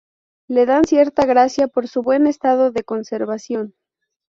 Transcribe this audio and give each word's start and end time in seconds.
Le 0.47 0.65
dan 0.65 0.85
cierta 0.85 1.27
gracia 1.27 1.67
por 1.67 1.87
su 1.87 2.01
buen 2.01 2.25
estado 2.25 2.71
de 2.71 2.83
conservación. 2.83 3.75